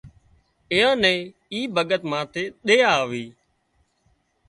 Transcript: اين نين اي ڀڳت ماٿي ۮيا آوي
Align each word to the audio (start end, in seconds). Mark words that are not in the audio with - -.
اين 0.71 0.89
نين 1.03 1.21
اي 1.53 1.59
ڀڳت 1.75 2.01
ماٿي 2.11 2.43
ۮيا 2.65 2.89
آوي 3.01 3.25